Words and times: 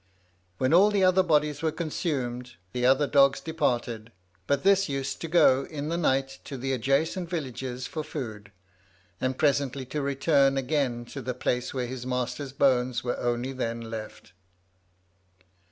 When 0.57 0.73
all 0.73 0.89
the 0.89 1.03
other 1.03 1.21
bodies 1.21 1.61
were 1.61 1.71
consumed, 1.71 2.55
the 2.73 2.87
other 2.87 3.05
dogs 3.05 3.39
departed, 3.39 4.11
but 4.47 4.63
this 4.63 4.89
used 4.89 5.21
to 5.21 5.27
go 5.27 5.65
in 5.69 5.89
the 5.89 5.95
night 5.97 6.39
to 6.45 6.57
the 6.57 6.73
adjacent 6.73 7.29
villages 7.29 7.85
for 7.85 8.03
food, 8.03 8.51
and 9.21 9.37
presently 9.37 9.85
to 9.85 10.01
return 10.01 10.57
again 10.57 11.05
to 11.05 11.21
the 11.21 11.35
place 11.35 11.71
where 11.71 11.85
his 11.85 12.03
master's 12.07 12.51
bones 12.51 13.03
were 13.03 13.19
only 13.19 13.53
then 13.53 13.79
left. 13.91 14.33